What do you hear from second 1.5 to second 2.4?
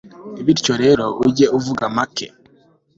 uvuga make